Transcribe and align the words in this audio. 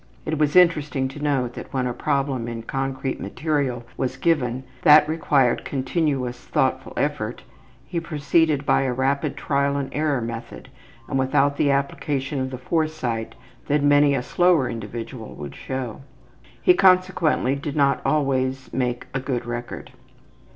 It 0.25 0.39
was 0.39 0.55
interesting 0.55 1.07
to 1.09 1.21
note 1.21 1.53
that 1.53 1.71
when 1.71 1.85
a 1.85 1.93
problem 1.93 2.47
in 2.47 2.63
concrete 2.63 3.19
material 3.21 3.83
was 3.97 4.17
given 4.17 4.63
that 4.81 5.07
required 5.07 5.63
continuous 5.63 6.43
thoughtful 6.43 6.93
effort 6.97 7.43
he 7.85 7.99
proceeded 7.99 8.65
by 8.65 8.81
a 8.81 8.93
rapid 8.93 9.37
trial 9.37 9.77
and 9.77 9.89
error 9.93 10.19
method 10.19 10.69
and 11.07 11.19
without 11.19 11.55
the 11.55 11.69
application 11.69 12.39
of 12.39 12.49
the 12.49 12.57
foresight 12.57 13.35
that 13.67 13.83
many 13.83 14.15
a 14.15 14.23
slower 14.23 14.67
individual 14.67 15.35
would 15.35 15.53
show. 15.55 16.01
He 16.63 16.73
consequently 16.73 17.53
did 17.55 17.75
not 17.75 18.01
always 18.03 18.73
make 18.73 19.05
a 19.13 19.19
good 19.19 19.45
record. 19.45 19.91